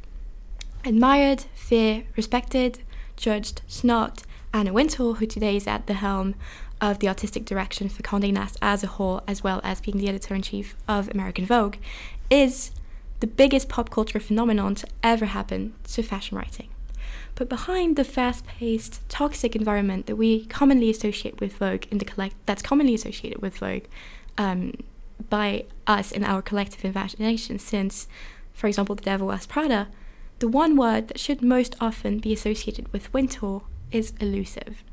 Admired, 0.84 1.46
feared, 1.54 2.06
respected, 2.16 2.80
judged, 3.16 3.62
snarked, 3.68 4.24
Anna 4.54 4.74
Wintour, 4.74 5.16
who 5.16 5.26
today 5.26 5.56
is 5.56 5.68
at 5.68 5.88
the 5.88 5.94
helm 5.94 6.36
of 6.82 7.00
the 7.00 7.08
artistic 7.08 7.46
direction 7.46 7.88
for 7.88 8.02
Condé 8.02 8.34
Nast 8.34 8.58
as 8.62 8.84
a 8.84 8.88
whole, 8.88 9.22
as 9.28 9.44
well 9.44 9.62
as 9.64 9.80
being 9.80 9.98
the 9.98 10.10
editor 10.10 10.34
in 10.34 10.42
chief 10.42 10.76
of 10.88 11.10
American 11.10 11.46
Vogue, 11.46 11.76
is 12.32 12.72
the 13.20 13.28
biggest 13.28 13.70
pop 13.70 13.92
culture 13.92 14.20
phenomenon 14.20 14.74
to 14.76 14.88
ever 15.04 15.26
happen 15.26 15.74
to 15.84 16.02
fashion 16.02 16.38
writing. 16.38 16.70
But 17.36 17.50
behind 17.50 17.96
the 17.96 18.04
fast-paced, 18.04 19.08
toxic 19.10 19.56
environment 19.56 20.06
that 20.08 20.16
we 20.16 20.46
commonly 20.46 20.90
associate 20.90 21.40
with 21.40 21.58
Vogue 21.58 21.86
in 21.92 22.00
the 22.00 22.06
collect 22.06 22.36
that's 22.46 22.62
commonly 22.62 22.94
associated 22.96 23.42
with 23.42 23.58
Vogue 23.58 23.84
um, 24.38 24.74
by 25.30 25.66
us 25.86 26.12
in 26.12 26.24
our 26.24 26.42
collective 26.42 26.84
imagination, 26.84 27.60
since, 27.60 28.08
for 28.54 28.68
example, 28.68 28.96
The 28.96 29.04
Devil 29.04 29.28
Wears 29.28 29.46
Prada, 29.46 29.88
the 30.40 30.48
one 30.48 30.76
word 30.76 31.08
that 31.08 31.20
should 31.20 31.42
most 31.42 31.76
often 31.80 32.18
be 32.18 32.34
associated 32.34 32.92
with 32.92 33.14
Wintour 33.14 33.62
is 33.92 34.14
elusive. 34.20 34.84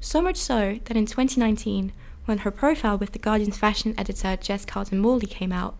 So 0.00 0.20
much 0.20 0.36
so 0.36 0.80
that 0.84 0.96
in 0.96 1.06
2019, 1.06 1.92
when 2.24 2.38
her 2.38 2.50
profile 2.50 2.98
with 2.98 3.12
The 3.12 3.20
Guardian's 3.20 3.56
fashion 3.56 3.94
editor 3.96 4.36
Jess 4.36 4.66
Cartner 4.66 4.98
Morley 4.98 5.26
came 5.26 5.52
out, 5.52 5.76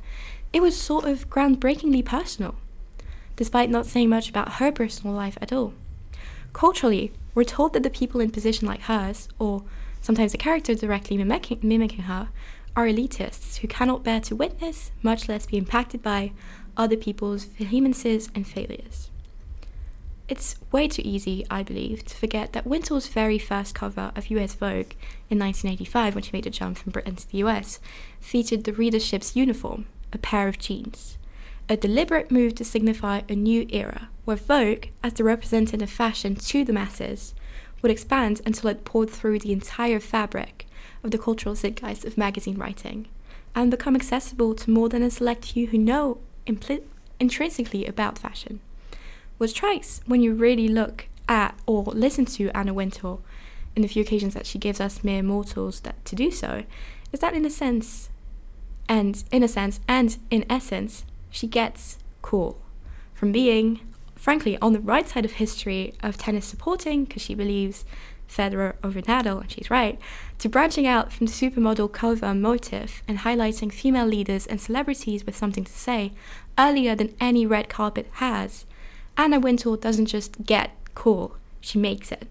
it 0.57 0.63
was 0.63 0.75
sort 0.75 1.05
of 1.05 1.29
groundbreakingly 1.29 2.03
personal, 2.03 2.55
despite 3.37 3.69
not 3.69 3.85
saying 3.85 4.09
much 4.09 4.31
about 4.31 4.55
her 4.55 4.73
personal 4.73 5.15
life 5.15 5.37
at 5.43 5.53
all. 5.53 5.75
Culturally, 6.55 7.13
we're 7.35 7.45
told 7.45 7.75
that 7.75 7.83
the 7.83 7.91
people 7.91 8.23
in 8.23 8.31
position 8.31 8.67
like 8.67 8.81
hers, 8.81 9.29
or 9.39 9.65
sometimes 10.01 10.33
a 10.33 10.39
character 10.39 10.75
directly 10.75 11.19
mimicking, 11.19 11.59
mimicking 11.63 12.05
her, 12.05 12.31
are 12.75 12.87
elitists 12.87 13.59
who 13.59 13.69
cannot 13.69 14.03
bear 14.03 14.19
to 14.23 14.35
witness, 14.35 14.93
much 15.03 15.29
less 15.29 15.45
be 15.45 15.59
impacted 15.59 16.03
by, 16.03 16.33
other 16.75 16.97
people's 16.97 17.45
vehemences 17.45 18.31
and 18.35 18.47
failures. 18.47 19.11
It's 20.27 20.57
way 20.73 20.89
too 20.89 21.03
easy, 21.05 21.45
I 21.51 21.65
believe, 21.65 22.03
to 22.07 22.17
forget 22.17 22.55
that 22.55 22.67
Wintour's 22.67 23.09
very 23.09 23.39
first 23.39 23.75
cover 23.75 24.11
of 24.17 24.31
US 24.31 24.55
Vogue 24.55 24.95
in 25.29 25.39
1985, 25.39 26.15
when 26.15 26.25
she 26.25 26.33
made 26.33 26.45
the 26.45 26.51
jump 26.51 26.79
from 26.79 26.93
Britain 26.93 27.17
to 27.17 27.31
the 27.31 27.45
US, 27.45 27.79
featured 28.21 28.65
the 28.65 28.73
readership's 28.73 29.37
uniform, 29.37 29.85
a 30.13 30.19
pair 30.19 30.49
of 30.49 30.59
jeans 30.59 31.17
a 31.69 31.77
deliberate 31.77 32.31
move 32.31 32.55
to 32.55 32.65
signify 32.65 33.23
a 33.29 33.35
new 33.35 33.67
era, 33.71 34.09
where 34.25 34.37
Vogue, 34.37 34.87
as 35.03 35.15
the 35.15 35.25
representative 35.25 35.83
of 35.83 35.91
fashion 35.91 36.37
to 36.37 36.65
the 36.65 36.73
masses, 36.73 37.35
would 37.83 37.91
expand 37.91 38.41
until 38.47 38.71
it 38.71 38.85
poured 38.85 39.11
through 39.11 39.39
the 39.39 39.53
entire 39.53 40.01
fabric 40.01 40.67
of 41.03 41.11
the 41.11 41.19
cultural 41.19 41.55
zeitgeist 41.55 42.05
of 42.05 42.17
magazine 42.17 42.57
writing, 42.57 43.09
and 43.55 43.71
become 43.71 43.97
accessible 43.97 44.55
to 44.55 44.71
more 44.71 44.89
than 44.89 45.03
a 45.03 45.11
select 45.11 45.53
few 45.53 45.67
who 45.69 45.79
know 45.79 46.19
intrinsically 47.19 47.85
about 47.85 48.19
fashion. 48.19 48.61
What 49.39 49.51
strikes 49.51 50.01
when 50.07 50.23
you 50.23 50.35
really 50.35 50.69
look 50.69 51.09
at 51.29 51.59
or 51.67 51.83
listen 51.85 52.27
to 52.27 52.51
Anna 52.57 52.73
Wintour 52.73 53.19
in 53.75 53.83
the 53.83 53.89
few 53.89 54.03
occasions 54.03 54.35
that 54.35 54.47
she 54.47 54.59
gives 54.59 54.81
us 54.81 55.03
mere 55.03 55.23
mortals 55.23 55.81
that 55.81 56.03
to 56.05 56.15
do 56.15 56.31
so, 56.31 56.65
is 57.13 57.21
that 57.21 57.35
in 57.35 57.45
a 57.45 57.51
sense, 57.51 58.09
and 58.89 59.25
in 59.31 59.43
a 59.43 59.49
sense, 59.49 59.81
and 59.89 60.19
in 60.31 60.45
essence, 60.51 61.05
she 61.31 61.47
gets 61.47 61.99
cool 62.23 62.59
from 63.15 63.33
being, 63.33 63.81
frankly, 64.15 64.59
on 64.59 64.73
the 64.73 64.81
right 64.81 65.09
side 65.09 65.25
of 65.25 65.33
history 65.33 65.95
of 66.03 66.19
tennis 66.19 66.47
supporting, 66.47 67.05
because 67.05 67.23
she 67.23 67.35
believes 67.35 67.85
Federer 68.29 68.75
over 68.83 69.01
Nadal, 69.01 69.41
and 69.41 69.51
she's 69.51 69.71
right, 69.71 69.99
to 70.39 70.49
branching 70.49 70.87
out 70.87 71.13
from 71.13 71.27
the 71.27 71.33
supermodel 71.33 71.93
cover 71.93 72.35
motif 72.35 73.03
and 73.09 73.21
highlighting 73.21 73.73
female 73.73 74.07
leaders 74.07 74.47
and 74.47 74.61
celebrities 74.61 75.25
with 75.25 75.37
something 75.37 75.65
to 75.65 75.73
say 75.73 76.13
earlier 76.59 76.95
than 76.95 77.15
any 77.21 77.47
red 77.47 77.69
carpet 77.69 78.09
has. 78.15 78.67
Anna 79.17 79.41
Wintour 79.41 79.77
doesn't 79.77 80.07
just 80.07 80.45
get 80.45 80.73
cool, 80.95 81.37
she 81.61 81.79
makes 81.79 82.13
it. 82.13 82.29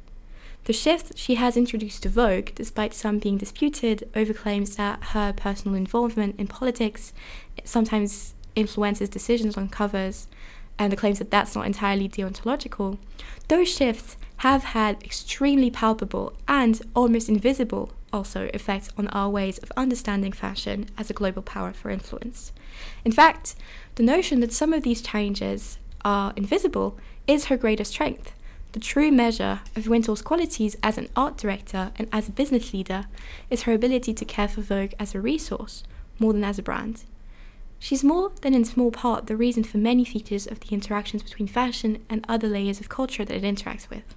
The 0.66 0.74
shift 0.74 1.16
she 1.16 1.36
has 1.36 1.56
introduced 1.56 2.04
to 2.04 2.10
Vogue, 2.10 2.50
despite 2.56 2.94
some 2.94 3.20
being 3.20 3.38
disputed, 3.38 4.10
over 4.16 4.34
claims 4.34 4.76
that 4.78 5.04
her 5.16 5.32
personal 5.32 5.76
involvement 5.76 6.40
in 6.40 6.48
politics 6.48 7.14
sometimes 7.64 8.34
influences 8.56 9.10
decisions 9.10 9.58
on 9.58 9.70
covers 9.70 10.28
and 10.80 10.92
the 10.92 10.98
claims 10.98 11.20
that 11.20 11.30
that's 11.30 11.56
not 11.56 11.68
entirely 11.68 12.10
deontological, 12.10 12.98
those 13.48 13.70
shifts 13.70 14.18
have 14.38 14.64
had 14.64 15.02
extremely 15.04 15.70
palpable 15.70 16.34
and 16.48 16.82
almost 16.96 17.30
invisible 17.30 17.92
also 18.12 18.50
effects 18.54 18.90
on 18.98 19.08
our 19.10 19.30
ways 19.30 19.60
of 19.60 19.72
understanding 19.78 20.32
fashion 20.32 20.88
as 20.98 21.12
a 21.12 21.14
global 21.14 21.44
power 21.44 21.74
for 21.74 21.92
influence. 21.92 22.52
In 23.04 23.12
fact, 23.12 23.56
the 23.96 24.04
notion 24.04 24.40
that 24.40 24.52
some 24.52 24.74
of 24.74 24.82
these 24.82 25.02
changes 25.02 25.78
are 26.04 26.34
invisible 26.36 26.98
is 27.28 27.46
her 27.46 27.58
greatest 27.58 27.92
strength. 27.92 28.34
The 28.76 28.82
true 28.82 29.10
measure 29.10 29.62
of 29.78 29.88
Wintour's 29.88 30.22
qualities 30.22 30.76
as 30.84 30.98
an 30.98 31.08
art 31.16 31.38
director 31.38 31.94
and 31.96 32.10
as 32.12 32.28
a 32.28 32.34
business 32.34 32.74
leader 32.74 33.06
is 33.50 33.62
her 33.62 33.72
ability 33.72 34.14
to 34.14 34.26
care 34.26 34.50
for 34.50 34.60
Vogue 34.60 34.92
as 35.00 35.16
a 35.16 35.22
resource 35.22 35.84
more 36.20 36.34
than 36.34 36.44
as 36.44 36.60
a 36.60 36.62
brand. 36.62 37.06
She's 37.80 38.04
more 38.04 38.34
than 38.42 38.54
in 38.54 38.66
small 38.66 38.92
part 38.92 39.28
the 39.28 39.38
reason 39.38 39.64
for 39.64 39.78
many 39.78 40.04
features 40.04 40.46
of 40.46 40.60
the 40.60 40.74
interactions 40.74 41.24
between 41.24 41.48
fashion 41.48 42.04
and 42.10 42.26
other 42.28 42.50
layers 42.50 42.82
of 42.82 42.90
culture 42.90 43.24
that 43.24 43.38
it 43.38 43.44
interacts 43.44 43.90
with. 43.90 44.14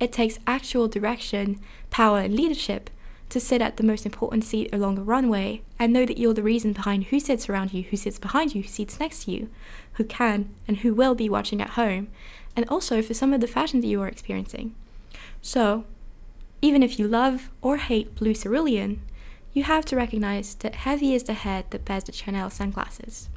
It 0.00 0.10
takes 0.10 0.38
actual 0.46 0.88
direction, 0.88 1.60
power, 1.90 2.20
and 2.20 2.34
leadership 2.34 2.88
to 3.28 3.40
sit 3.40 3.60
at 3.60 3.76
the 3.76 3.82
most 3.82 4.06
important 4.06 4.44
seat 4.44 4.70
along 4.72 4.96
a 4.96 5.02
runway 5.02 5.60
and 5.78 5.92
know 5.92 6.06
that 6.06 6.16
you're 6.16 6.32
the 6.32 6.42
reason 6.42 6.72
behind 6.72 7.04
who 7.04 7.20
sits 7.20 7.50
around 7.50 7.74
you, 7.74 7.82
who 7.82 7.98
sits 7.98 8.18
behind 8.18 8.54
you, 8.54 8.62
who 8.62 8.68
sits 8.68 8.98
next 8.98 9.24
to 9.24 9.32
you, 9.32 9.50
who 9.94 10.04
can 10.04 10.54
and 10.66 10.78
who 10.78 10.94
will 10.94 11.14
be 11.14 11.28
watching 11.28 11.60
at 11.60 11.70
home, 11.70 12.08
and 12.56 12.68
also 12.68 13.02
for 13.02 13.14
some 13.14 13.32
of 13.32 13.40
the 13.40 13.46
fashion 13.46 13.80
that 13.80 13.86
you 13.86 14.00
are 14.02 14.08
experiencing. 14.08 14.74
So, 15.40 15.84
even 16.60 16.82
if 16.82 16.98
you 16.98 17.08
love 17.08 17.50
or 17.60 17.76
hate 17.76 18.14
blue 18.14 18.34
cerulean, 18.34 19.02
you 19.52 19.64
have 19.64 19.84
to 19.86 19.96
recognize 19.96 20.54
that 20.56 20.76
heavy 20.76 21.14
is 21.14 21.24
the 21.24 21.32
head 21.34 21.66
that 21.70 21.84
bears 21.84 22.04
the 22.04 22.12
Chanel 22.12 22.50
sunglasses. 22.50 23.28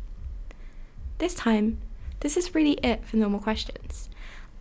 This 1.17 1.34
time, 1.34 1.79
this 2.22 2.38
is 2.38 2.55
really 2.55 2.74
it 2.84 3.05
for 3.05 3.17
No 3.17 3.29
More 3.29 3.41
Questions. 3.41 4.10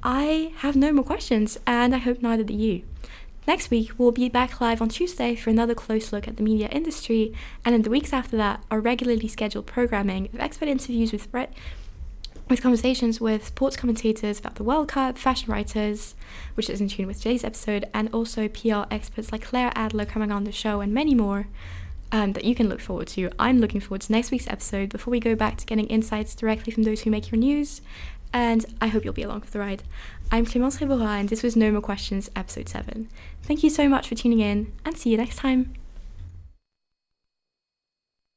I 0.02 0.52
have 0.58 0.76
no 0.76 0.92
more 0.92 1.04
questions, 1.04 1.58
and 1.66 1.94
I 1.94 1.98
hope 1.98 2.20
neither 2.20 2.44
do 2.44 2.52
you. 2.52 2.82
Next 3.46 3.70
week, 3.70 3.92
we'll 3.98 4.12
be 4.12 4.28
back 4.28 4.60
live 4.60 4.82
on 4.82 4.88
Tuesday 4.88 5.34
for 5.34 5.50
another 5.50 5.74
close 5.74 6.12
look 6.12 6.28
at 6.28 6.36
the 6.36 6.42
media 6.42 6.68
industry, 6.68 7.32
and 7.64 7.74
in 7.74 7.82
the 7.82 7.90
weeks 7.90 8.12
after 8.12 8.36
that, 8.36 8.62
our 8.70 8.80
regularly 8.80 9.28
scheduled 9.28 9.66
programming 9.66 10.26
of 10.26 10.40
expert 10.40 10.68
interviews 10.68 11.12
with 11.12 11.30
Brett 11.30 11.52
with 12.48 12.62
conversations 12.62 13.20
with 13.20 13.46
sports 13.46 13.76
commentators 13.76 14.38
about 14.38 14.56
the 14.56 14.64
World 14.64 14.88
Cup, 14.88 15.16
fashion 15.16 15.50
writers, 15.50 16.14
which 16.54 16.68
is 16.68 16.80
in 16.80 16.88
tune 16.88 17.06
with 17.06 17.18
today's 17.18 17.44
episode, 17.44 17.86
and 17.94 18.12
also 18.12 18.48
PR 18.48 18.82
experts 18.90 19.32
like 19.32 19.42
Claire 19.42 19.72
Adler 19.74 20.04
coming 20.04 20.30
on 20.30 20.44
the 20.44 20.52
show, 20.52 20.80
and 20.80 20.92
many 20.92 21.14
more 21.14 21.46
um, 22.12 22.32
that 22.34 22.44
you 22.44 22.54
can 22.54 22.68
look 22.68 22.80
forward 22.80 23.08
to. 23.08 23.30
I'm 23.38 23.60
looking 23.60 23.80
forward 23.80 24.02
to 24.02 24.12
next 24.12 24.30
week's 24.30 24.48
episode 24.48 24.90
before 24.90 25.10
we 25.10 25.20
go 25.20 25.34
back 25.34 25.56
to 25.58 25.66
getting 25.66 25.86
insights 25.86 26.34
directly 26.34 26.72
from 26.72 26.82
those 26.82 27.02
who 27.02 27.10
make 27.10 27.30
your 27.30 27.38
news, 27.38 27.80
and 28.32 28.64
I 28.80 28.88
hope 28.88 29.04
you'll 29.04 29.14
be 29.14 29.22
along 29.22 29.42
for 29.42 29.50
the 29.50 29.60
ride. 29.60 29.82
I'm 30.30 30.44
Clémence 30.44 30.80
Rebora, 30.80 31.18
and 31.18 31.28
this 31.28 31.42
was 31.42 31.56
No 31.56 31.70
More 31.70 31.80
Questions, 31.80 32.30
episode 32.36 32.68
7. 32.68 33.08
Thank 33.42 33.62
you 33.62 33.70
so 33.70 33.88
much 33.88 34.08
for 34.08 34.14
tuning 34.14 34.40
in, 34.40 34.72
and 34.84 34.98
see 34.98 35.10
you 35.10 35.16
next 35.16 35.36
time. 35.36 35.72